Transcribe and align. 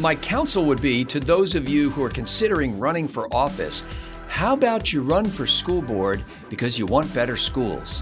my 0.00 0.14
counsel 0.14 0.64
would 0.64 0.80
be 0.80 1.04
to 1.04 1.20
those 1.20 1.54
of 1.54 1.68
you 1.68 1.90
who 1.90 2.02
are 2.02 2.08
considering 2.10 2.78
running 2.78 3.06
for 3.06 3.32
office 3.34 3.84
how 4.30 4.54
about 4.54 4.92
you 4.92 5.02
run 5.02 5.24
for 5.26 5.44
school 5.44 5.82
board 5.82 6.22
because 6.48 6.78
you 6.78 6.86
want 6.86 7.12
better 7.12 7.36
schools? 7.36 8.00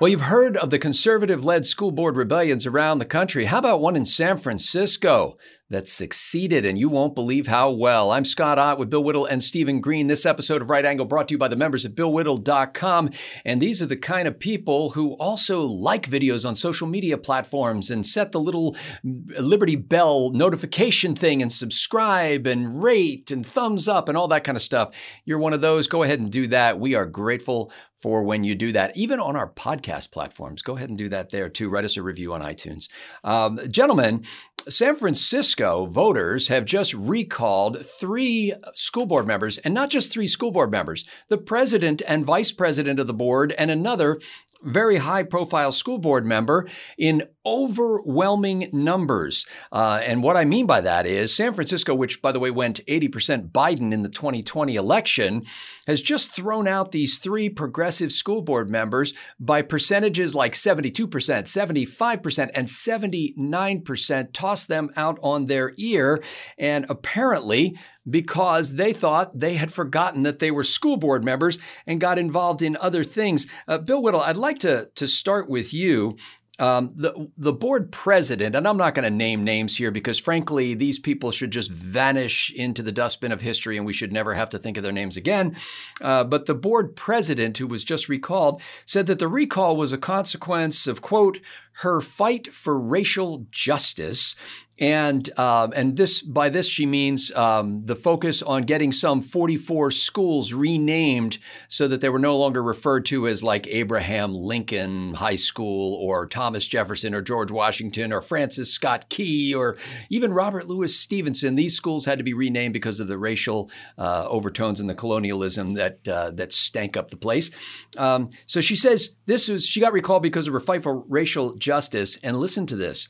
Well, 0.00 0.10
you've 0.10 0.22
heard 0.22 0.58
of 0.58 0.68
the 0.68 0.78
conservative 0.78 1.44
led 1.44 1.64
school 1.64 1.92
board 1.92 2.16
rebellions 2.16 2.66
around 2.66 2.98
the 2.98 3.06
country. 3.06 3.46
How 3.46 3.58
about 3.58 3.80
one 3.80 3.96
in 3.96 4.04
San 4.04 4.36
Francisco 4.36 5.38
that 5.68 5.88
succeeded 5.88 6.64
and 6.64 6.78
you 6.78 6.88
won't 6.88 7.16
believe 7.16 7.48
how 7.48 7.70
well? 7.70 8.12
I'm 8.12 8.24
Scott 8.24 8.58
Ott 8.58 8.78
with 8.78 8.88
Bill 8.88 9.02
Whittle 9.02 9.26
and 9.26 9.42
Stephen 9.42 9.80
Green. 9.80 10.06
This 10.06 10.24
episode 10.24 10.62
of 10.62 10.70
Right 10.70 10.84
Angle 10.84 11.06
brought 11.06 11.26
to 11.28 11.34
you 11.34 11.38
by 11.38 11.48
the 11.48 11.56
members 11.56 11.84
at 11.84 11.96
BillWhittle.com. 11.96 13.10
And 13.44 13.60
these 13.60 13.82
are 13.82 13.86
the 13.86 13.96
kind 13.96 14.28
of 14.28 14.38
people 14.38 14.90
who 14.90 15.14
also 15.14 15.62
like 15.62 16.08
videos 16.08 16.46
on 16.46 16.54
social 16.54 16.86
media 16.86 17.18
platforms 17.18 17.90
and 17.90 18.06
set 18.06 18.30
the 18.30 18.38
little 18.38 18.76
Liberty 19.02 19.74
Bell 19.74 20.30
notification 20.30 21.16
thing 21.16 21.42
and 21.42 21.50
subscribe 21.50 22.46
and 22.46 22.80
rate 22.80 23.32
and 23.32 23.44
thumbs 23.44 23.88
up 23.88 24.08
and 24.08 24.16
all 24.16 24.28
that 24.28 24.44
kind 24.44 24.56
of 24.56 24.62
stuff. 24.62 24.94
You're 25.24 25.38
one 25.38 25.52
of 25.52 25.62
those. 25.62 25.88
Go 25.88 26.04
ahead 26.04 26.20
and 26.20 26.30
do 26.30 26.46
that. 26.46 26.78
We 26.78 26.94
are 26.94 27.06
grateful 27.06 27.72
for 27.96 28.22
when 28.22 28.44
you 28.44 28.54
do 28.54 28.72
that, 28.72 28.96
even 28.96 29.18
on 29.18 29.34
our 29.34 29.50
podcast 29.50 30.12
platforms. 30.12 30.62
Go 30.62 30.76
ahead 30.76 30.90
and 30.90 30.98
do 30.98 31.08
that 31.08 31.30
there 31.30 31.48
too. 31.48 31.70
Write 31.70 31.84
us 31.84 31.96
a 31.96 32.02
review 32.02 32.34
on 32.34 32.42
iTunes. 32.42 32.88
Um, 33.24 33.58
gentlemen, 33.70 34.24
San 34.68 34.96
Francisco 34.96 35.86
voters 35.86 36.48
have 36.48 36.64
just 36.64 36.92
recalled 36.92 37.86
three 37.86 38.52
school 38.74 39.06
board 39.06 39.26
members, 39.26 39.58
and 39.58 39.72
not 39.72 39.90
just 39.90 40.12
three 40.12 40.26
school 40.26 40.50
board 40.50 40.72
members, 40.72 41.04
the 41.28 41.38
president 41.38 42.02
and 42.06 42.24
vice 42.24 42.50
president 42.50 42.98
of 42.98 43.06
the 43.06 43.14
board, 43.14 43.52
and 43.52 43.70
another 43.70 44.20
very 44.62 44.96
high 44.96 45.22
profile 45.22 45.70
school 45.70 45.98
board 45.98 46.26
member 46.26 46.68
in 46.98 47.22
overwhelming 47.46 48.68
numbers. 48.72 49.46
Uh, 49.70 50.00
and 50.04 50.22
what 50.22 50.36
I 50.36 50.44
mean 50.44 50.66
by 50.66 50.80
that 50.80 51.06
is 51.06 51.34
San 51.34 51.52
Francisco, 51.52 51.94
which 51.94 52.20
by 52.20 52.32
the 52.32 52.40
way 52.40 52.50
went 52.50 52.84
80% 52.86 53.52
Biden 53.52 53.92
in 53.92 54.02
the 54.02 54.08
2020 54.08 54.74
election, 54.74 55.44
has 55.86 56.02
just 56.02 56.32
thrown 56.32 56.66
out 56.66 56.90
these 56.92 57.18
three 57.18 57.48
progressive 57.48 58.12
school 58.12 58.42
board 58.42 58.68
members 58.68 59.14
by 59.38 59.62
percentages 59.62 60.34
like 60.34 60.52
72%, 60.52 61.06
75%, 61.08 62.50
and 62.52 62.66
79%, 62.66 64.32
tossed 64.32 64.68
them 64.68 64.90
out 64.96 65.18
on 65.22 65.46
their 65.46 65.72
ear. 65.76 66.22
And 66.58 66.86
apparently, 66.88 67.78
because 68.08 68.74
they 68.74 68.92
thought 68.92 69.38
they 69.38 69.54
had 69.54 69.72
forgotten 69.72 70.22
that 70.22 70.38
they 70.38 70.50
were 70.50 70.64
school 70.64 70.96
board 70.96 71.24
members 71.24 71.58
and 71.86 72.00
got 72.00 72.18
involved 72.18 72.62
in 72.62 72.76
other 72.80 73.04
things. 73.04 73.46
Uh, 73.66 73.78
Bill 73.78 74.02
Whittle, 74.02 74.20
I'd 74.20 74.36
like 74.36 74.58
to, 74.60 74.90
to 74.94 75.06
start 75.06 75.48
with 75.48 75.74
you. 75.74 76.16
Um, 76.58 76.92
the 76.96 77.30
the 77.36 77.52
board 77.52 77.92
president, 77.92 78.54
and 78.54 78.66
I'm 78.66 78.78
not 78.78 78.94
going 78.94 79.04
to 79.04 79.10
name 79.10 79.44
names 79.44 79.76
here 79.76 79.90
because, 79.90 80.18
frankly, 80.18 80.74
these 80.74 80.98
people 80.98 81.30
should 81.30 81.50
just 81.50 81.70
vanish 81.70 82.50
into 82.50 82.82
the 82.82 82.92
dustbin 82.92 83.32
of 83.32 83.42
history, 83.42 83.76
and 83.76 83.84
we 83.84 83.92
should 83.92 84.12
never 84.12 84.34
have 84.34 84.48
to 84.50 84.58
think 84.58 84.76
of 84.76 84.82
their 84.82 84.92
names 84.92 85.16
again. 85.16 85.56
Uh, 86.00 86.24
but 86.24 86.46
the 86.46 86.54
board 86.54 86.96
president, 86.96 87.58
who 87.58 87.66
was 87.66 87.84
just 87.84 88.08
recalled, 88.08 88.62
said 88.86 89.06
that 89.06 89.18
the 89.18 89.28
recall 89.28 89.76
was 89.76 89.92
a 89.92 89.98
consequence 89.98 90.86
of 90.86 91.02
quote 91.02 91.40
her 91.80 92.00
fight 92.00 92.54
for 92.54 92.80
racial 92.80 93.46
justice 93.50 94.34
and 94.78 95.38
um, 95.38 95.72
and 95.74 95.96
this 95.96 96.20
by 96.20 96.48
this 96.50 96.68
she 96.68 96.84
means 96.84 97.32
um, 97.34 97.86
the 97.86 97.96
focus 97.96 98.42
on 98.42 98.62
getting 98.62 98.92
some 98.92 99.22
44 99.22 99.90
schools 99.90 100.52
renamed 100.52 101.38
so 101.68 101.88
that 101.88 102.00
they 102.00 102.08
were 102.08 102.18
no 102.18 102.36
longer 102.36 102.62
referred 102.62 103.06
to 103.06 103.26
as 103.26 103.42
like 103.42 103.66
Abraham 103.68 104.34
Lincoln 104.34 105.14
High 105.14 105.36
School 105.36 105.94
or 105.94 106.26
Thomas 106.26 106.66
Jefferson 106.66 107.14
or 107.14 107.22
George 107.22 107.50
Washington 107.50 108.12
or 108.12 108.20
Francis 108.20 108.72
Scott 108.72 109.08
Key 109.08 109.54
or 109.54 109.78
even 110.10 110.34
Robert 110.34 110.66
Louis 110.66 110.94
Stevenson. 110.94 111.54
These 111.54 111.76
schools 111.76 112.04
had 112.04 112.18
to 112.18 112.24
be 112.24 112.34
renamed 112.34 112.74
because 112.74 113.00
of 113.00 113.08
the 113.08 113.18
racial 113.18 113.70
uh, 113.96 114.26
overtones 114.28 114.80
and 114.80 114.90
the 114.90 114.94
colonialism 114.94 115.74
that 115.74 116.06
uh, 116.06 116.30
that 116.32 116.52
stank 116.52 116.96
up 116.96 117.10
the 117.10 117.16
place. 117.16 117.50
Um, 117.96 118.30
so 118.44 118.60
she 118.60 118.76
says 118.76 119.16
this 119.24 119.48
is 119.48 119.66
she 119.66 119.80
got 119.80 119.92
recalled 119.92 120.22
because 120.22 120.46
of 120.46 120.52
her 120.52 120.60
fight 120.60 120.82
for 120.82 121.00
racial 121.08 121.54
justice. 121.54 122.18
And 122.22 122.38
listen 122.38 122.66
to 122.66 122.76
this. 122.76 123.08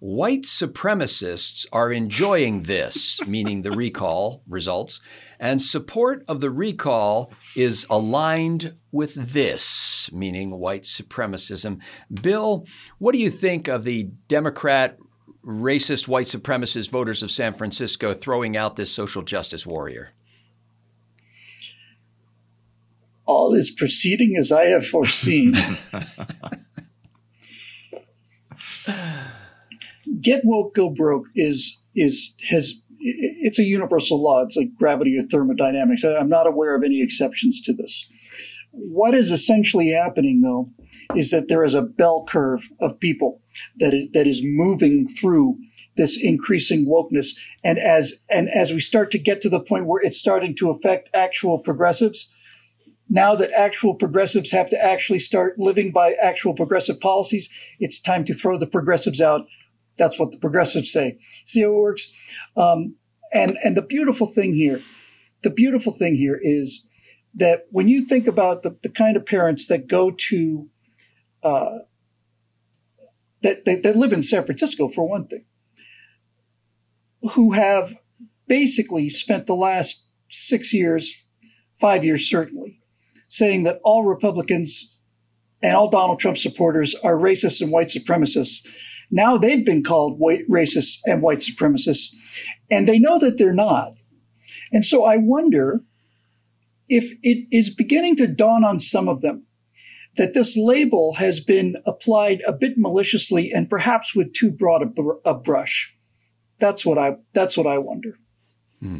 White 0.00 0.42
supremacists 0.42 1.66
are 1.72 1.90
enjoying 1.90 2.62
this, 2.62 3.20
meaning 3.26 3.62
the 3.62 3.72
recall 3.72 4.42
results, 4.46 5.00
and 5.40 5.60
support 5.60 6.24
of 6.28 6.40
the 6.40 6.50
recall 6.50 7.32
is 7.56 7.84
aligned 7.90 8.76
with 8.92 9.14
this, 9.14 10.08
meaning 10.12 10.58
white 10.58 10.82
supremacism. 10.82 11.80
Bill, 12.22 12.64
what 12.98 13.12
do 13.12 13.18
you 13.18 13.30
think 13.30 13.66
of 13.66 13.84
the 13.84 14.04
Democrat 14.28 14.98
racist 15.44 16.06
white 16.06 16.26
supremacist 16.26 16.90
voters 16.90 17.22
of 17.22 17.30
San 17.30 17.54
Francisco 17.54 18.12
throwing 18.14 18.56
out 18.56 18.76
this 18.76 18.92
social 18.92 19.22
justice 19.22 19.66
warrior? 19.66 20.12
All 23.26 23.52
is 23.54 23.70
proceeding 23.70 24.36
as 24.38 24.52
I 24.52 24.66
have 24.66 24.86
foreseen. 24.86 25.56
get 30.20 30.42
woke, 30.44 30.74
go 30.74 30.90
broke 30.90 31.26
is 31.34 31.78
is 31.94 32.34
has 32.48 32.74
it's 33.00 33.58
a 33.58 33.64
universal 33.64 34.22
law. 34.22 34.42
It's 34.42 34.56
like 34.56 34.74
gravity 34.76 35.16
or 35.16 35.22
thermodynamics. 35.22 36.04
I'm 36.04 36.28
not 36.28 36.46
aware 36.46 36.76
of 36.76 36.82
any 36.84 37.02
exceptions 37.02 37.60
to 37.62 37.72
this. 37.72 38.06
What 38.72 39.14
is 39.14 39.30
essentially 39.30 39.90
happening, 39.90 40.40
though, 40.42 40.70
is 41.14 41.30
that 41.30 41.48
there 41.48 41.64
is 41.64 41.74
a 41.74 41.82
bell 41.82 42.24
curve 42.28 42.68
of 42.80 43.00
people 43.00 43.40
that 43.78 43.94
is 43.94 44.08
that 44.12 44.26
is 44.26 44.40
moving 44.44 45.06
through 45.06 45.58
this 45.96 46.18
increasing 46.20 46.86
wokeness, 46.86 47.36
and 47.64 47.78
as 47.78 48.14
and 48.30 48.48
as 48.50 48.72
we 48.72 48.80
start 48.80 49.10
to 49.12 49.18
get 49.18 49.40
to 49.42 49.48
the 49.48 49.60
point 49.60 49.86
where 49.86 50.00
it's 50.04 50.18
starting 50.18 50.54
to 50.56 50.70
affect 50.70 51.08
actual 51.14 51.58
progressives, 51.58 52.30
now 53.08 53.34
that 53.34 53.50
actual 53.52 53.94
progressives 53.94 54.50
have 54.50 54.68
to 54.70 54.84
actually 54.84 55.18
start 55.18 55.54
living 55.58 55.92
by 55.92 56.14
actual 56.22 56.54
progressive 56.54 57.00
policies, 57.00 57.48
it's 57.80 58.00
time 58.00 58.24
to 58.24 58.34
throw 58.34 58.58
the 58.58 58.66
progressives 58.66 59.20
out 59.20 59.46
that's 59.98 60.18
what 60.18 60.32
the 60.32 60.38
progressives 60.38 60.92
say. 60.92 61.18
See 61.44 61.62
how 61.62 61.70
it 61.70 61.74
works? 61.74 62.34
Um, 62.56 62.92
and 63.32 63.58
and 63.62 63.76
the 63.76 63.82
beautiful 63.82 64.26
thing 64.26 64.54
here, 64.54 64.80
the 65.42 65.50
beautiful 65.50 65.92
thing 65.92 66.14
here 66.14 66.38
is 66.40 66.86
that 67.34 67.66
when 67.70 67.88
you 67.88 68.06
think 68.06 68.26
about 68.26 68.62
the, 68.62 68.76
the 68.82 68.88
kind 68.88 69.16
of 69.16 69.26
parents 69.26 69.66
that 69.66 69.86
go 69.86 70.10
to 70.10 70.68
uh, 71.42 71.78
that, 73.42 73.64
that 73.64 73.82
that 73.82 73.96
live 73.96 74.12
in 74.12 74.22
San 74.22 74.44
Francisco 74.44 74.88
for 74.88 75.08
one 75.08 75.26
thing, 75.26 75.44
who 77.34 77.52
have 77.52 77.94
basically 78.46 79.08
spent 79.08 79.46
the 79.46 79.54
last 79.54 80.06
six 80.30 80.72
years, 80.72 81.12
five 81.74 82.04
years 82.04 82.28
certainly, 82.28 82.80
saying 83.26 83.64
that 83.64 83.80
all 83.84 84.04
Republicans 84.04 84.94
and 85.62 85.76
all 85.76 85.88
Donald 85.88 86.18
Trump 86.18 86.36
supporters 86.36 86.94
are 86.94 87.16
racist 87.16 87.60
and 87.60 87.72
white 87.72 87.88
supremacists 87.88 88.66
now 89.10 89.38
they've 89.38 89.64
been 89.64 89.82
called 89.82 90.18
white 90.18 90.48
racists 90.48 90.98
and 91.04 91.22
white 91.22 91.38
supremacists, 91.38 92.08
and 92.70 92.86
they 92.86 92.98
know 92.98 93.18
that 93.18 93.38
they're 93.38 93.54
not. 93.54 93.94
And 94.72 94.84
so 94.84 95.04
I 95.04 95.16
wonder 95.16 95.80
if 96.88 97.12
it 97.22 97.46
is 97.50 97.70
beginning 97.70 98.16
to 98.16 98.26
dawn 98.26 98.64
on 98.64 98.80
some 98.80 99.08
of 99.08 99.20
them 99.20 99.46
that 100.16 100.34
this 100.34 100.56
label 100.56 101.14
has 101.14 101.40
been 101.40 101.76
applied 101.86 102.42
a 102.46 102.52
bit 102.52 102.76
maliciously 102.76 103.52
and 103.52 103.70
perhaps 103.70 104.14
with 104.14 104.32
too 104.32 104.50
broad 104.50 104.82
a, 104.82 104.86
br- 104.86 105.12
a 105.24 105.34
brush. 105.34 105.94
That's 106.58 106.84
what 106.84 106.98
I 106.98 107.16
that's 107.32 107.56
what 107.56 107.68
I 107.68 107.78
wonder. 107.78 108.18
Hmm. 108.80 108.98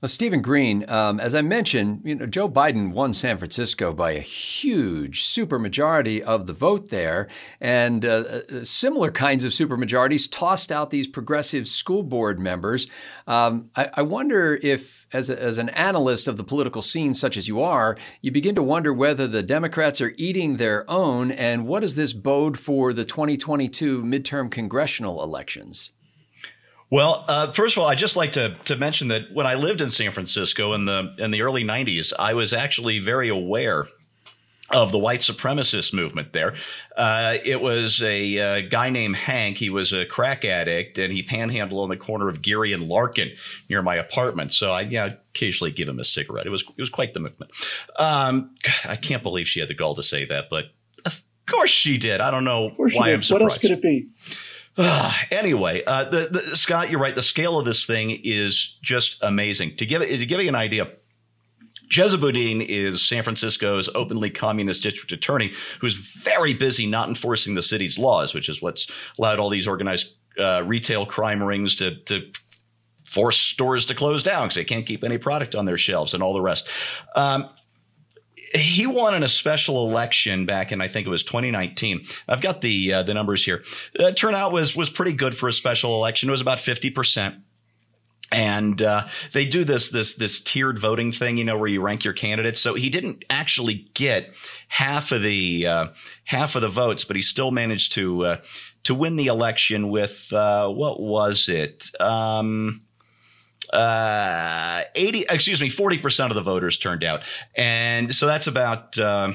Well, 0.00 0.08
Stephen 0.08 0.42
Green, 0.42 0.88
um, 0.88 1.18
as 1.18 1.34
I 1.34 1.42
mentioned, 1.42 2.02
you 2.04 2.14
know, 2.14 2.26
Joe 2.26 2.48
Biden 2.48 2.92
won 2.92 3.12
San 3.12 3.36
Francisco 3.36 3.92
by 3.92 4.12
a 4.12 4.20
huge 4.20 5.24
supermajority 5.24 6.20
of 6.20 6.46
the 6.46 6.52
vote 6.52 6.90
there, 6.90 7.26
and 7.60 8.04
uh, 8.04 8.08
uh, 8.08 8.64
similar 8.64 9.10
kinds 9.10 9.42
of 9.42 9.50
supermajorities 9.50 10.30
tossed 10.30 10.70
out 10.70 10.90
these 10.90 11.08
progressive 11.08 11.66
school 11.66 12.04
board 12.04 12.38
members. 12.38 12.86
Um, 13.26 13.70
I, 13.74 13.90
I, 13.94 14.02
wonder 14.02 14.60
if, 14.62 15.08
as, 15.12 15.30
a, 15.30 15.42
as 15.42 15.58
an 15.58 15.70
analyst 15.70 16.28
of 16.28 16.36
the 16.36 16.44
political 16.44 16.80
scene, 16.80 17.12
such 17.12 17.36
as 17.36 17.48
you 17.48 17.60
are, 17.60 17.96
you 18.22 18.30
begin 18.30 18.54
to 18.54 18.62
wonder 18.62 18.92
whether 18.94 19.26
the 19.26 19.42
Democrats 19.42 20.00
are 20.00 20.14
eating 20.16 20.58
their 20.58 20.88
own, 20.88 21.32
and 21.32 21.66
what 21.66 21.80
does 21.80 21.96
this 21.96 22.12
bode 22.12 22.56
for 22.56 22.92
the 22.92 23.04
2022 23.04 24.04
midterm 24.04 24.48
congressional 24.48 25.24
elections? 25.24 25.90
Well, 26.90 27.24
uh, 27.28 27.52
first 27.52 27.76
of 27.76 27.82
all, 27.82 27.88
I 27.88 27.94
just 27.94 28.16
like 28.16 28.32
to 28.32 28.56
to 28.64 28.76
mention 28.76 29.08
that 29.08 29.32
when 29.32 29.46
I 29.46 29.54
lived 29.54 29.80
in 29.80 29.90
San 29.90 30.12
Francisco 30.12 30.72
in 30.72 30.86
the 30.86 31.14
in 31.18 31.30
the 31.30 31.42
early 31.42 31.64
'90s, 31.64 32.12
I 32.18 32.34
was 32.34 32.52
actually 32.52 32.98
very 32.98 33.28
aware 33.28 33.86
of 34.70 34.92
the 34.92 34.98
white 34.98 35.20
supremacist 35.20 35.94
movement 35.94 36.32
there. 36.32 36.54
Uh, 36.96 37.36
it 37.44 37.60
was 37.60 38.02
a 38.02 38.38
uh, 38.38 38.68
guy 38.68 38.90
named 38.90 39.16
Hank. 39.16 39.56
He 39.56 39.70
was 39.70 39.92
a 39.92 40.04
crack 40.04 40.44
addict 40.44 40.98
and 40.98 41.12
he 41.12 41.22
panhandled 41.22 41.82
on 41.82 41.88
the 41.88 41.96
corner 41.96 42.28
of 42.28 42.42
Geary 42.42 42.74
and 42.74 42.84
Larkin 42.84 43.32
near 43.70 43.80
my 43.80 43.96
apartment. 43.96 44.52
So 44.52 44.70
I 44.70 44.82
yeah, 44.82 45.14
occasionally 45.34 45.70
give 45.70 45.88
him 45.88 45.98
a 45.98 46.04
cigarette. 46.04 46.46
It 46.46 46.50
was 46.50 46.62
it 46.62 46.80
was 46.80 46.90
quite 46.90 47.14
the 47.14 47.20
movement. 47.20 47.52
Um, 47.98 48.54
I 48.84 48.96
can't 48.96 49.22
believe 49.22 49.48
she 49.48 49.60
had 49.60 49.70
the 49.70 49.74
gall 49.74 49.94
to 49.94 50.02
say 50.02 50.26
that, 50.26 50.46
but 50.50 50.66
of 51.04 51.22
course 51.46 51.70
she 51.70 51.96
did. 51.96 52.20
I 52.20 52.30
don't 52.30 52.44
know 52.44 52.70
why 52.76 53.12
I'm 53.12 53.22
surprised. 53.22 53.32
What 53.32 53.42
else 53.42 53.58
could 53.58 53.70
it 53.70 53.82
be? 53.82 54.08
anyway, 55.32 55.82
uh, 55.84 56.04
the, 56.04 56.28
the, 56.30 56.56
Scott, 56.56 56.90
you're 56.90 57.00
right. 57.00 57.16
The 57.16 57.22
scale 57.22 57.58
of 57.58 57.64
this 57.64 57.84
thing 57.84 58.20
is 58.22 58.76
just 58.80 59.18
amazing. 59.22 59.76
To 59.76 59.86
give 59.86 60.02
it, 60.02 60.16
to 60.16 60.26
give 60.26 60.40
you 60.40 60.48
an 60.48 60.54
idea, 60.54 60.88
Chesa 61.90 62.20
Boudin 62.20 62.60
is 62.60 63.06
San 63.06 63.24
Francisco's 63.24 63.88
openly 63.94 64.30
communist 64.30 64.82
district 64.82 65.10
attorney 65.10 65.52
who's 65.80 65.96
very 65.96 66.54
busy 66.54 66.86
not 66.86 67.08
enforcing 67.08 67.54
the 67.54 67.62
city's 67.62 67.98
laws, 67.98 68.34
which 68.34 68.48
is 68.48 68.62
what's 68.62 68.86
allowed 69.18 69.40
all 69.40 69.50
these 69.50 69.66
organized 69.66 70.10
uh, 70.38 70.62
retail 70.64 71.06
crime 71.06 71.42
rings 71.42 71.74
to, 71.76 71.96
to 72.04 72.30
force 73.04 73.40
stores 73.40 73.86
to 73.86 73.94
close 73.94 74.22
down 74.22 74.46
because 74.46 74.56
they 74.56 74.64
can't 74.64 74.86
keep 74.86 75.02
any 75.02 75.18
product 75.18 75.56
on 75.56 75.64
their 75.64 75.78
shelves 75.78 76.14
and 76.14 76.22
all 76.22 76.34
the 76.34 76.40
rest. 76.40 76.68
Um, 77.16 77.48
he 78.54 78.86
won 78.86 79.14
in 79.14 79.22
a 79.22 79.28
special 79.28 79.88
election 79.88 80.46
back 80.46 80.72
in 80.72 80.80
I 80.80 80.88
think 80.88 81.06
it 81.06 81.10
was 81.10 81.22
2019. 81.22 82.04
I've 82.28 82.40
got 82.40 82.60
the 82.60 82.92
uh, 82.94 83.02
the 83.02 83.14
numbers 83.14 83.44
here. 83.44 83.62
Uh, 83.98 84.12
turnout 84.12 84.52
was 84.52 84.76
was 84.76 84.90
pretty 84.90 85.12
good 85.12 85.36
for 85.36 85.48
a 85.48 85.52
special 85.52 85.94
election. 85.94 86.28
It 86.28 86.32
was 86.32 86.40
about 86.40 86.60
50 86.60 86.90
percent 86.90 87.36
and 88.30 88.82
uh, 88.82 89.08
they 89.32 89.46
do 89.46 89.64
this 89.64 89.90
this 89.90 90.14
this 90.14 90.40
tiered 90.40 90.78
voting 90.78 91.12
thing, 91.12 91.38
you 91.38 91.44
know, 91.44 91.56
where 91.56 91.68
you 91.68 91.80
rank 91.80 92.04
your 92.04 92.14
candidates. 92.14 92.60
So 92.60 92.74
he 92.74 92.90
didn't 92.90 93.24
actually 93.30 93.88
get 93.94 94.34
half 94.68 95.12
of 95.12 95.22
the 95.22 95.66
uh, 95.66 95.86
half 96.24 96.54
of 96.54 96.62
the 96.62 96.68
votes, 96.68 97.04
but 97.04 97.16
he 97.16 97.22
still 97.22 97.50
managed 97.50 97.92
to 97.92 98.26
uh, 98.26 98.36
to 98.84 98.94
win 98.94 99.16
the 99.16 99.26
election 99.26 99.88
with 99.88 100.32
uh, 100.32 100.68
what 100.68 101.00
was 101.00 101.48
it? 101.48 101.90
Um, 102.00 102.82
uh, 103.72 104.82
80 104.94 105.26
excuse 105.30 105.60
me 105.60 105.68
40% 105.68 106.30
of 106.30 106.34
the 106.34 106.42
voters 106.42 106.76
turned 106.76 107.04
out 107.04 107.22
and 107.54 108.14
so 108.14 108.26
that's 108.26 108.46
about 108.46 108.98
uh, 108.98 109.32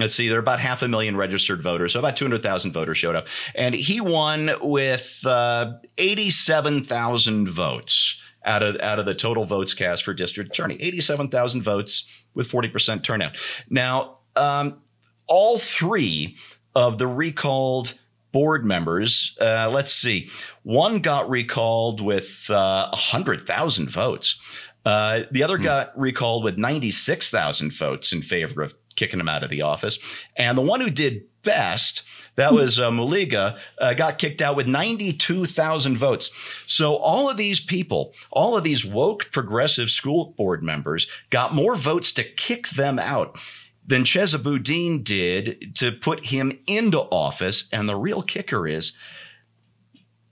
let's 0.00 0.14
see, 0.14 0.28
there 0.28 0.38
are 0.38 0.40
about 0.40 0.58
half 0.58 0.82
a 0.82 0.88
million 0.88 1.16
registered 1.16 1.62
voters, 1.62 1.92
so 1.92 2.00
about 2.00 2.16
200,000 2.16 2.72
voters 2.72 2.98
showed 2.98 3.14
up. 3.14 3.28
And 3.54 3.74
he 3.74 4.00
won 4.00 4.50
with 4.62 5.24
uh, 5.26 5.74
87,000 5.98 7.48
votes 7.48 8.16
out 8.42 8.62
of 8.62 8.76
out 8.80 8.98
of 8.98 9.04
the 9.04 9.14
total 9.14 9.44
votes 9.44 9.74
cast 9.74 10.02
for 10.02 10.14
district 10.14 10.50
attorney. 10.50 10.76
87,000 10.80 11.62
votes 11.62 12.06
with 12.34 12.50
40% 12.50 13.02
turnout. 13.02 13.36
Now, 13.68 14.18
um, 14.34 14.80
all 15.26 15.58
three 15.58 16.36
of 16.74 16.98
the 16.98 17.06
recalled 17.06 17.94
board 18.32 18.64
members, 18.64 19.36
uh, 19.40 19.70
let's 19.70 19.92
see, 19.92 20.30
one 20.62 21.00
got 21.00 21.28
recalled 21.28 22.00
with 22.00 22.48
uh, 22.50 22.88
100,000 22.90 23.90
votes. 23.90 24.38
Uh, 24.84 25.20
the 25.30 25.42
other 25.42 25.58
hmm. 25.58 25.64
got 25.64 25.98
recalled 25.98 26.44
with 26.44 26.56
96,000 26.56 27.72
votes 27.72 28.12
in 28.12 28.22
favor 28.22 28.62
of 28.62 28.74
kicking 28.96 29.20
him 29.20 29.28
out 29.28 29.42
of 29.42 29.50
the 29.50 29.62
office. 29.62 29.98
And 30.36 30.56
the 30.56 30.62
one 30.62 30.80
who 30.80 30.90
did 30.90 31.22
best 31.42 32.02
that 32.36 32.54
was 32.54 32.78
uh, 32.78 32.90
Moliga, 32.90 33.58
uh, 33.78 33.94
got 33.94 34.18
kicked 34.18 34.40
out 34.40 34.56
with 34.56 34.66
92,000 34.66 35.96
votes. 35.96 36.30
So 36.66 36.96
all 36.96 37.28
of 37.28 37.36
these 37.36 37.60
people, 37.60 38.14
all 38.30 38.56
of 38.56 38.64
these 38.64 38.84
woke 38.84 39.30
progressive 39.30 39.90
school 39.90 40.34
board 40.36 40.62
members 40.62 41.06
got 41.28 41.54
more 41.54 41.76
votes 41.76 42.12
to 42.12 42.24
kick 42.24 42.68
them 42.70 42.98
out 42.98 43.38
than 43.90 44.04
Chesa 44.04 44.40
Boudin 44.40 45.02
did 45.02 45.74
to 45.74 45.90
put 45.90 46.26
him 46.26 46.58
into 46.68 47.00
office. 47.00 47.64
And 47.72 47.88
the 47.88 47.96
real 47.96 48.22
kicker 48.22 48.68
is 48.68 48.92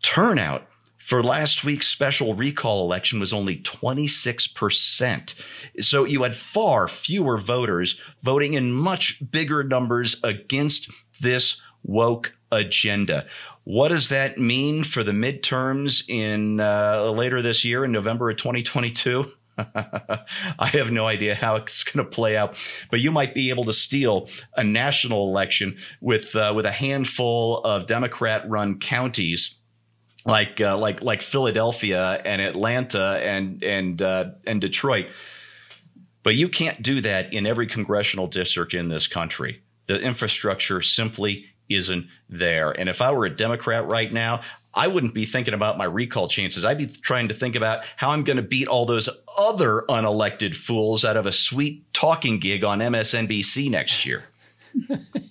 turnout 0.01 0.67
for 0.97 1.23
last 1.23 1.65
week's 1.65 1.89
special 1.89 2.35
recall 2.35 2.85
election 2.85 3.19
was 3.19 3.33
only 3.33 3.57
26%. 3.57 5.35
So 5.81 6.05
you 6.05 6.23
had 6.23 6.37
far 6.37 6.87
fewer 6.87 7.37
voters 7.37 7.99
voting 8.23 8.55
in 8.55 8.73
much 8.73 9.21
bigger 9.31 9.65
numbers 9.65 10.21
against 10.23 10.89
this 11.21 11.61
woke 11.83 12.37
agenda. 12.53 13.27
What 13.65 13.89
does 13.89 14.09
that 14.11 14.39
mean 14.39 14.85
for 14.85 15.03
the 15.03 15.13
midterms 15.13 16.09
in 16.09 16.61
uh, 16.61 17.11
later 17.11 17.43
this 17.43 17.65
year 17.65 17.85
in 17.85 17.91
November 17.91 18.31
of 18.31 18.37
2022? 18.37 19.33
I 20.59 20.69
have 20.73 20.93
no 20.93 21.07
idea 21.07 21.35
how 21.35 21.57
it's 21.57 21.83
going 21.85 22.05
to 22.05 22.11
play 22.11 22.37
out, 22.37 22.57
but 22.91 23.01
you 23.01 23.11
might 23.11 23.35
be 23.35 23.51
able 23.51 23.65
to 23.65 23.73
steal 23.73 24.29
a 24.57 24.63
national 24.63 25.29
election 25.29 25.79
with 26.01 26.37
uh, 26.37 26.53
with 26.55 26.67
a 26.67 26.73
handful 26.73 27.63
of 27.65 27.87
Democrat-run 27.87 28.79
counties 28.79 29.55
like 30.25 30.61
uh, 30.61 30.77
like 30.77 31.03
like 31.03 31.23
Philadelphia 31.23 32.21
and 32.25 32.41
Atlanta 32.41 33.21
and 33.23 33.63
and 33.63 34.01
uh, 34.01 34.31
and 34.47 34.61
Detroit. 34.61 35.07
But 36.23 36.35
you 36.35 36.49
can't 36.49 36.83
do 36.83 37.01
that 37.01 37.33
in 37.33 37.47
every 37.47 37.67
congressional 37.67 38.27
district 38.27 38.75
in 38.75 38.89
this 38.89 39.07
country. 39.07 39.63
The 39.87 40.01
infrastructure 40.01 40.83
simply 40.83 41.47
isn't 41.71 42.07
there. 42.29 42.71
And 42.71 42.89
if 42.89 43.01
I 43.01 43.13
were 43.13 43.25
a 43.25 43.35
Democrat 43.35 43.87
right 43.89 44.13
now, 44.13 44.43
I 44.79 44.87
wouldn't 44.87 45.13
be 45.13 45.27
thinking 45.27 45.55
about 45.55 45.77
my 45.77 45.85
recall 45.85 46.29
chances. 46.29 46.65
I'd 46.65 46.79
be 46.79 46.87
trying 46.87 47.27
to 47.29 47.35
think 47.35 47.57
about 47.57 47.83
how 47.97 48.11
I'm 48.11 48.23
going 48.23 48.37
to 48.37 48.45
beat 48.45 48.69
all 48.69 48.87
those 48.87 49.09
other 49.37 49.85
unelected 49.89 50.55
fools 50.55 51.05
out 51.05 51.17
of 51.17 51.27
a 51.27 51.33
sweet 51.33 51.93
talking 51.93 52.39
gig 52.39 52.63
on 52.63 52.79
MSNBC 52.79 53.71
next 53.71 54.07
year. 54.07 54.27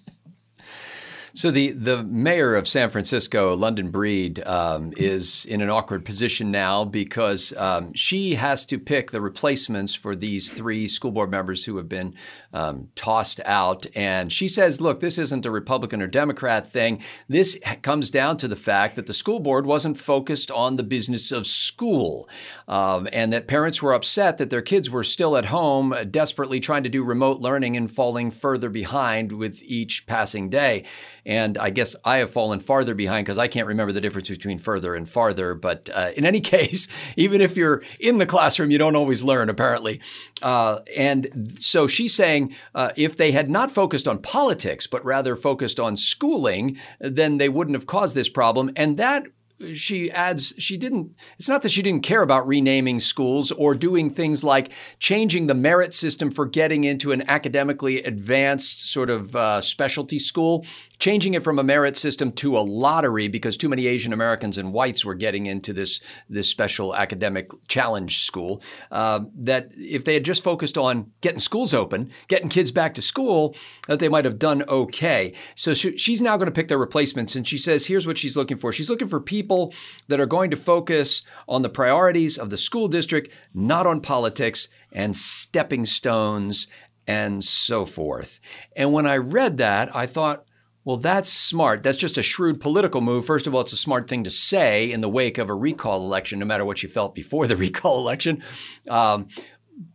So 1.37 1.51
the 1.51 1.69
the 1.69 2.01
mayor 2.01 2.55
of 2.55 2.67
San 2.67 2.89
Francisco, 2.89 3.55
London 3.55 3.91
Breed, 3.91 4.43
um, 4.47 4.91
is 4.97 5.45
in 5.45 5.61
an 5.61 5.69
awkward 5.69 6.03
position 6.03 6.49
now 6.49 6.83
because 6.83 7.53
um, 7.57 7.93
she 7.93 8.33
has 8.33 8.65
to 8.65 8.79
pick 8.79 9.11
the 9.11 9.21
replacements 9.21 9.93
for 9.93 10.15
these 10.15 10.49
three 10.49 10.87
school 10.87 11.11
board 11.11 11.29
members 11.29 11.63
who 11.65 11.77
have 11.77 11.87
been 11.87 12.15
um, 12.53 12.89
tossed 12.95 13.39
out. 13.45 13.85
And 13.93 14.33
she 14.33 14.47
says, 14.47 14.81
"Look, 14.81 14.99
this 14.99 15.19
isn't 15.19 15.45
a 15.45 15.51
Republican 15.51 16.01
or 16.01 16.07
Democrat 16.07 16.71
thing. 16.71 17.03
This 17.29 17.55
comes 17.83 18.09
down 18.09 18.37
to 18.37 18.47
the 18.47 18.55
fact 18.55 18.95
that 18.95 19.05
the 19.05 19.13
school 19.13 19.39
board 19.39 19.67
wasn't 19.67 19.99
focused 19.99 20.49
on 20.49 20.77
the 20.77 20.81
business 20.81 21.31
of 21.31 21.45
school, 21.45 22.27
um, 22.67 23.07
and 23.13 23.31
that 23.31 23.47
parents 23.47 23.79
were 23.79 23.93
upset 23.93 24.39
that 24.39 24.49
their 24.49 24.63
kids 24.63 24.89
were 24.89 25.03
still 25.03 25.37
at 25.37 25.45
home, 25.45 25.93
desperately 26.09 26.59
trying 26.59 26.81
to 26.81 26.89
do 26.89 27.03
remote 27.03 27.41
learning 27.41 27.77
and 27.77 27.91
falling 27.91 28.31
further 28.31 28.71
behind 28.71 29.33
with 29.33 29.61
each 29.61 30.07
passing 30.07 30.49
day." 30.49 30.83
And 31.27 31.57
I 31.57 31.69
guess 31.71 31.93
I 32.05 32.19
have 32.19 32.31
fallen 32.31 32.61
farther 32.61 32.95
behind 32.95 33.25
because 33.25 33.37
I 33.37 33.49
can't 33.49 33.67
remember 33.67 33.91
the 33.91 33.99
difference 33.99 34.29
between 34.29 34.59
further 34.59 34.95
and 34.95 35.07
farther. 35.07 35.53
But 35.53 35.89
uh, 35.93 36.11
in 36.15 36.25
any 36.25 36.39
case, 36.55 36.87
even 37.17 37.41
if 37.41 37.57
you're 37.57 37.83
in 37.99 38.17
the 38.17 38.25
classroom, 38.25 38.71
you 38.71 38.77
don't 38.77 38.95
always 38.95 39.23
learn, 39.23 39.49
apparently. 39.49 39.99
Uh, 40.41 40.79
and 40.95 41.57
so 41.59 41.85
she's 41.85 42.13
saying 42.13 42.55
uh, 42.73 42.91
if 42.95 43.17
they 43.17 43.31
had 43.33 43.49
not 43.49 43.69
focused 43.69 44.07
on 44.07 44.19
politics, 44.19 44.87
but 44.87 45.03
rather 45.03 45.35
focused 45.35 45.79
on 45.79 45.97
schooling, 45.97 46.77
then 46.99 47.37
they 47.37 47.49
wouldn't 47.49 47.75
have 47.75 47.87
caused 47.87 48.15
this 48.15 48.29
problem. 48.29 48.71
And 48.77 48.95
that 48.95 49.25
she 49.73 50.11
adds 50.11 50.53
she 50.57 50.77
didn't 50.77 51.15
it's 51.37 51.49
not 51.49 51.63
that 51.63 51.69
she 51.69 51.81
didn't 51.81 52.03
care 52.03 52.21
about 52.21 52.47
renaming 52.47 52.99
schools 52.99 53.51
or 53.51 53.73
doing 53.73 54.09
things 54.09 54.43
like 54.43 54.71
changing 54.99 55.47
the 55.47 55.53
merit 55.55 55.93
system 55.93 56.29
for 56.29 56.45
getting 56.45 56.83
into 56.83 57.11
an 57.11 57.27
academically 57.27 58.03
advanced 58.03 58.91
sort 58.91 59.09
of 59.09 59.35
uh, 59.35 59.59
specialty 59.59 60.19
school 60.19 60.63
changing 60.99 61.33
it 61.33 61.43
from 61.43 61.59
a 61.59 61.63
merit 61.63 61.95
system 61.95 62.31
to 62.31 62.57
a 62.57 62.59
lottery 62.59 63.27
because 63.27 63.57
too 63.57 63.69
many 63.69 63.87
Asian 63.87 64.13
Americans 64.13 64.57
and 64.57 64.73
whites 64.73 65.05
were 65.05 65.15
getting 65.15 65.45
into 65.45 65.73
this 65.73 65.99
this 66.29 66.49
special 66.49 66.95
academic 66.95 67.51
challenge 67.67 68.23
school. 68.23 68.61
Uh, 68.91 69.21
that 69.35 69.71
if 69.77 70.05
they 70.05 70.13
had 70.13 70.25
just 70.25 70.43
focused 70.43 70.77
on 70.77 71.11
getting 71.21 71.39
schools 71.39 71.73
open, 71.73 72.11
getting 72.27 72.49
kids 72.49 72.71
back 72.71 72.93
to 72.93 73.01
school, 73.01 73.55
that 73.87 73.99
they 73.99 74.09
might 74.09 74.25
have 74.25 74.39
done 74.39 74.63
okay. 74.67 75.33
So 75.55 75.73
she, 75.73 75.97
she's 75.97 76.21
now 76.21 76.37
going 76.37 76.47
to 76.47 76.51
pick 76.51 76.67
their 76.67 76.77
replacements, 76.77 77.35
and 77.35 77.47
she 77.47 77.57
says, 77.57 77.85
here's 77.85 78.07
what 78.07 78.17
she's 78.17 78.37
looking 78.37 78.57
for. 78.57 78.71
She's 78.71 78.89
looking 78.89 79.07
for 79.07 79.19
people 79.19 79.73
that 80.07 80.19
are 80.19 80.25
going 80.25 80.51
to 80.51 80.57
focus 80.57 81.21
on 81.47 81.61
the 81.61 81.69
priorities 81.69 82.37
of 82.37 82.49
the 82.49 82.57
school 82.57 82.87
district, 82.87 83.31
not 83.53 83.85
on 83.85 84.01
politics 84.01 84.67
and 84.91 85.15
stepping 85.15 85.85
stones 85.85 86.67
and 87.07 87.43
so 87.43 87.85
forth. 87.85 88.39
And 88.75 88.91
when 88.91 89.05
I 89.05 89.17
read 89.17 89.57
that, 89.57 89.95
I 89.95 90.05
thought, 90.05 90.45
well, 90.87 90.95
that's 90.95 91.29
smart. 91.29 91.83
That's 91.83 91.97
just 91.97 92.17
a 92.17 92.23
shrewd 92.23 92.61
political 92.61 93.01
move. 93.01 93.25
First 93.25 93.45
of 93.45 93.53
all, 93.53 93.59
it's 93.59 93.73
a 93.73 93.77
smart 93.77 94.07
thing 94.07 94.23
to 94.23 94.29
say 94.29 94.89
in 94.89 95.01
the 95.01 95.09
wake 95.09 95.37
of 95.37 95.49
a 95.49 95.53
recall 95.53 96.05
election, 96.05 96.39
no 96.39 96.45
matter 96.45 96.63
what 96.63 96.81
you 96.81 96.87
felt 96.87 97.13
before 97.13 97.45
the 97.45 97.57
recall 97.67 97.99
election. 97.99 98.41
Um, 98.87 99.27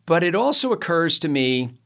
but 0.05 0.23
it 0.23 0.35
also 0.35 0.71
occurs 0.71 1.19
to 1.21 1.31
me 1.31 1.79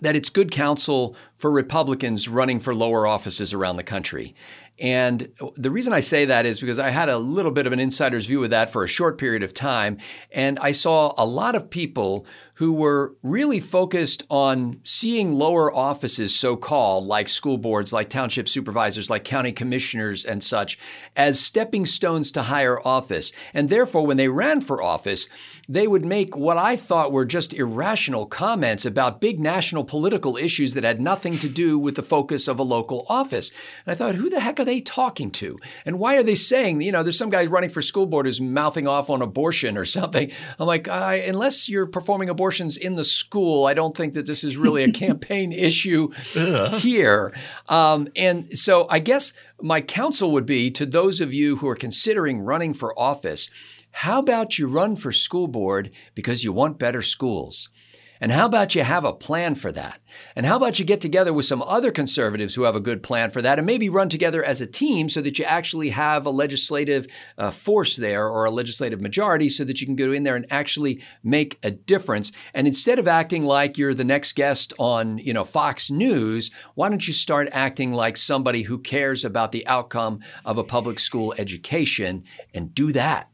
that 0.00 0.16
it's 0.16 0.30
good 0.30 0.50
counsel 0.50 1.14
for 1.36 1.48
Republicans 1.48 2.28
running 2.28 2.58
for 2.58 2.74
lower 2.74 3.06
offices 3.06 3.54
around 3.54 3.76
the 3.76 3.84
country. 3.84 4.34
And 4.80 5.28
the 5.56 5.70
reason 5.70 5.92
I 5.92 6.00
say 6.00 6.24
that 6.24 6.46
is 6.46 6.58
because 6.58 6.80
I 6.80 6.90
had 6.90 7.08
a 7.08 7.16
little 7.16 7.52
bit 7.52 7.66
of 7.66 7.72
an 7.72 7.78
insider's 7.78 8.26
view 8.26 8.42
of 8.42 8.50
that 8.50 8.70
for 8.70 8.82
a 8.82 8.88
short 8.88 9.18
period 9.18 9.44
of 9.44 9.54
time. 9.54 9.98
And 10.32 10.58
I 10.58 10.72
saw 10.72 11.14
a 11.16 11.24
lot 11.24 11.54
of 11.54 11.70
people 11.70 12.26
who 12.56 12.72
were 12.72 13.14
really 13.22 13.60
focused 13.60 14.24
on 14.30 14.80
seeing 14.84 15.32
lower 15.34 15.74
offices, 15.74 16.34
so 16.34 16.56
called, 16.56 17.04
like 17.04 17.28
school 17.28 17.58
boards, 17.58 17.92
like 17.92 18.08
township 18.08 18.48
supervisors, 18.48 19.10
like 19.10 19.24
county 19.24 19.52
commissioners, 19.52 20.24
and 20.24 20.42
such, 20.42 20.78
as 21.16 21.38
stepping 21.38 21.86
stones 21.86 22.30
to 22.32 22.42
higher 22.42 22.80
office. 22.86 23.32
And 23.52 23.68
therefore, 23.68 24.06
when 24.06 24.16
they 24.16 24.28
ran 24.28 24.60
for 24.60 24.82
office, 24.82 25.28
they 25.68 25.86
would 25.86 26.04
make 26.04 26.36
what 26.36 26.58
I 26.58 26.76
thought 26.76 27.12
were 27.12 27.24
just 27.24 27.54
irrational 27.54 28.26
comments 28.26 28.84
about 28.84 29.20
big 29.20 29.40
national 29.40 29.84
political 29.84 30.36
issues 30.36 30.74
that 30.74 30.84
had 30.84 31.00
nothing 31.00 31.38
to 31.38 31.48
do 31.48 31.78
with 31.78 31.96
the 31.96 32.02
focus 32.02 32.48
of 32.48 32.58
a 32.58 32.62
local 32.62 33.06
office. 33.08 33.50
And 33.86 33.92
I 33.92 33.94
thought, 33.96 34.16
who 34.16 34.28
the 34.28 34.40
heck 34.40 34.60
are 34.60 34.64
they 34.64 34.80
talking 34.80 35.30
to? 35.32 35.58
And 35.86 35.98
why 35.98 36.16
are 36.16 36.22
they 36.22 36.34
saying, 36.34 36.82
you 36.82 36.92
know, 36.92 37.02
there's 37.02 37.18
some 37.18 37.30
guy 37.30 37.46
running 37.46 37.70
for 37.70 37.80
school 37.80 38.06
board 38.06 38.26
who's 38.26 38.40
mouthing 38.40 38.86
off 38.86 39.08
on 39.08 39.22
abortion 39.22 39.78
or 39.78 39.84
something? 39.94 40.30
I'm 40.58 40.66
like, 40.66 40.86
unless 40.88 41.68
you're 41.68 41.86
performing 41.86 42.28
abortions 42.28 42.76
in 42.76 42.96
the 42.96 43.04
school, 43.04 43.66
I 43.66 43.74
don't 43.74 43.96
think 43.96 44.14
that 44.14 44.26
this 44.26 44.44
is 44.44 44.56
really 44.56 44.84
a 44.84 44.92
campaign 45.04 45.52
issue 45.52 46.10
here. 46.74 47.32
Um, 47.68 48.08
and 48.16 48.58
so 48.58 48.86
I 48.90 48.98
guess 48.98 49.32
my 49.62 49.80
counsel 49.80 50.30
would 50.32 50.46
be 50.46 50.70
to 50.72 50.84
those 50.84 51.20
of 51.20 51.32
you 51.32 51.56
who 51.56 51.68
are 51.68 51.76
considering 51.76 52.40
running 52.40 52.74
for 52.74 52.98
office 52.98 53.48
how 53.98 54.18
about 54.18 54.58
you 54.58 54.66
run 54.66 54.96
for 54.96 55.12
school 55.12 55.46
board 55.46 55.92
because 56.16 56.42
you 56.42 56.52
want 56.52 56.80
better 56.80 57.00
schools? 57.00 57.68
And 58.20 58.32
how 58.32 58.46
about 58.46 58.74
you 58.74 58.82
have 58.82 59.04
a 59.04 59.12
plan 59.12 59.54
for 59.54 59.70
that? 59.70 60.00
And 60.34 60.44
how 60.44 60.56
about 60.56 60.80
you 60.80 60.84
get 60.84 61.00
together 61.00 61.32
with 61.32 61.44
some 61.44 61.62
other 61.62 61.92
conservatives 61.92 62.54
who 62.56 62.64
have 62.64 62.74
a 62.74 62.80
good 62.80 63.04
plan 63.04 63.30
for 63.30 63.40
that 63.42 63.58
and 63.58 63.66
maybe 63.66 63.88
run 63.88 64.08
together 64.08 64.42
as 64.42 64.60
a 64.60 64.66
team 64.66 65.08
so 65.08 65.22
that 65.22 65.38
you 65.38 65.44
actually 65.44 65.90
have 65.90 66.26
a 66.26 66.30
legislative 66.30 67.06
uh, 67.38 67.52
force 67.52 67.96
there 67.96 68.28
or 68.28 68.44
a 68.44 68.50
legislative 68.50 69.00
majority 69.00 69.48
so 69.48 69.62
that 69.62 69.80
you 69.80 69.86
can 69.86 69.94
go 69.94 70.10
in 70.10 70.24
there 70.24 70.36
and 70.36 70.46
actually 70.50 71.00
make 71.22 71.60
a 71.62 71.70
difference. 71.70 72.32
And 72.52 72.66
instead 72.66 72.98
of 72.98 73.06
acting 73.06 73.44
like 73.44 73.78
you're 73.78 73.94
the 73.94 74.02
next 74.02 74.32
guest 74.34 74.72
on, 74.76 75.18
you 75.18 75.32
know, 75.32 75.44
Fox 75.44 75.88
News, 75.88 76.50
why 76.74 76.88
don't 76.88 77.06
you 77.06 77.14
start 77.14 77.48
acting 77.52 77.92
like 77.92 78.16
somebody 78.16 78.62
who 78.62 78.78
cares 78.78 79.24
about 79.24 79.52
the 79.52 79.66
outcome 79.68 80.18
of 80.44 80.58
a 80.58 80.64
public 80.64 80.98
school 80.98 81.32
education 81.38 82.24
and 82.52 82.74
do 82.74 82.90
that? 82.90 83.28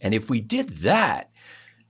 And 0.00 0.14
if 0.14 0.28
we 0.30 0.40
did 0.40 0.78
that, 0.78 1.30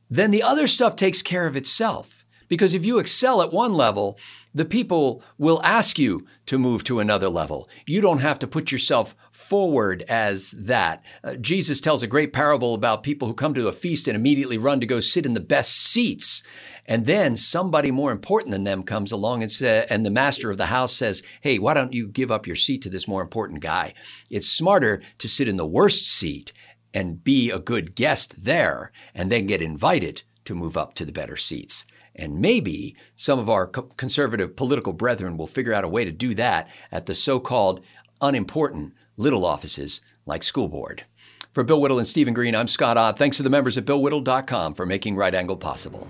then 0.09 0.31
the 0.31 0.43
other 0.43 0.67
stuff 0.67 0.97
takes 0.97 1.23
care 1.23 1.47
of 1.47 1.57
itself. 1.57 2.25
Because 2.49 2.75
if 2.75 2.85
you 2.85 2.99
excel 2.99 3.43
at 3.43 3.53
one 3.53 3.75
level, 3.75 4.19
the 4.55 4.65
people 4.65 5.23
will 5.37 5.61
ask 5.65 5.99
you 5.99 6.27
to 6.47 6.59
move 6.59 6.85
to 6.85 7.01
another 7.01 7.29
level. 7.29 7.69
You 7.87 8.01
don't 8.01 8.21
have 8.21 8.39
to 8.39 8.47
put 8.47 8.71
yourself 8.71 9.17
forward 9.33 10.05
as 10.09 10.53
that. 10.53 11.05
Uh, 11.23 11.35
Jesus 11.37 11.81
tells 11.81 12.03
a 12.03 12.07
great 12.07 12.33
parable 12.33 12.75
about 12.75 13.03
people 13.03 13.29
who 13.29 13.35
come 13.35 13.53
to 13.55 13.69
a 13.69 13.73
feast 13.73 14.07
and 14.07 14.17
immediately 14.17 14.59
run 14.59 14.81
to 14.81 14.87
go 14.87 15.01
sit 15.01 15.27
in 15.27 15.35
the 15.35 15.41
best 15.41 15.77
seats. 15.77 16.43
And 16.87 17.05
then 17.05 17.35
somebody 17.35 17.91
more 17.91 18.13
important 18.13 18.53
than 18.53 18.65
them 18.65 18.85
comes 18.85 19.11
along 19.11 19.43
and 19.43 19.51
say, 19.51 19.85
and 19.91 20.07
the 20.07 20.11
master 20.11 20.51
of 20.51 20.57
the 20.57 20.67
house 20.67 20.95
says, 20.95 21.23
Hey, 21.41 21.59
why 21.59 21.75
don't 21.75 21.93
you 21.93 22.07
give 22.07 22.31
up 22.31 22.47
your 22.47 22.57
seat 22.57 22.81
to 22.83 22.91
this 22.91 23.09
more 23.09 23.23
important 23.23 23.61
guy? 23.61 23.93
It's 24.31 24.49
smarter 24.49 25.03
to 25.19 25.29
sit 25.29 25.49
in 25.49 25.57
the 25.57 25.67
worst 25.67 26.07
seat 26.07 26.53
and 26.97 27.23
be 27.23 27.51
a 27.51 27.59
good 27.59 27.95
guest 27.95 28.47
there 28.47 28.91
and 29.15 29.31
then 29.31 29.47
get 29.47 29.61
invited 29.61 30.23
to 30.47 30.55
move 30.55 30.79
up 30.79 30.95
to 30.95 31.05
the 31.05 31.13
better 31.13 31.37
seats. 31.37 31.85
And 32.15 32.41
maybe 32.41 32.97
some 33.17 33.39
of 33.39 33.51
our 33.51 33.67
co- 33.67 33.91
conservative 33.99 34.57
political 34.57 34.95
brethren 34.95 35.37
will 35.37 35.47
figure 35.47 35.75
out 35.75 35.85
a 35.85 35.89
way 35.89 36.07
to 36.07 36.11
do 36.11 36.35
that 36.37 36.71
at 36.91 37.05
the 37.05 37.15
so 37.15 37.39
called 37.39 37.83
unimportant 38.23 38.95
little 39.19 39.45
offices 39.45 40.01
like 40.25 40.43
school 40.43 40.69
board. 40.69 41.05
For 41.53 41.63
Bill 41.65 41.83
Whittle 41.83 41.99
and 41.99 42.09
Stephen 42.09 42.33
Green, 42.33 42.57
I'm 42.57 42.67
Scott 42.67 42.97
Ott. 42.97 43.19
Thanks 43.19 43.37
to 43.37 43.43
the 43.43 43.51
members 43.51 43.77
at 43.77 43.85
BillWhittle.com 43.85 44.73
for 44.73 44.87
making 44.87 45.17
Right 45.17 45.35
Angle 45.35 45.59
possible. 45.59 46.09